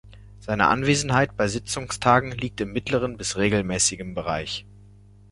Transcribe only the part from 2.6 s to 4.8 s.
mittleren bis regelmäßigen Bereich.